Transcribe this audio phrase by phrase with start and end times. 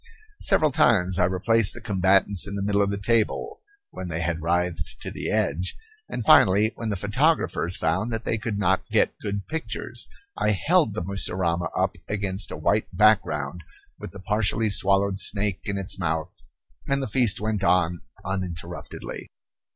[0.39, 3.61] Several times I replaced the combatants in the middle of the table
[3.91, 5.77] when they had writhed to the edge,
[6.09, 10.95] and finally, when the photographers found that they could not get good pictures, I held
[10.95, 13.63] the mussurama up against a white background
[13.99, 16.33] with the partially swallowed snake in its mouth;
[16.87, 19.29] and the feast went on uninterruptedly.